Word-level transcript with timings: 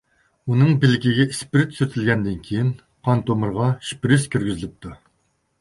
ئۇنىڭ 0.51 0.71
بىلىكىگە 0.85 1.25
ئىسپىرت 1.33 1.77
سۈرتۈلگەندىن 1.81 2.39
كېيىن، 2.47 2.71
قان 3.09 3.23
تومۇرىغا 3.29 3.71
شپىرىس 3.91 4.29
كىرگۈزۈلۈپتۇ. 4.37 4.99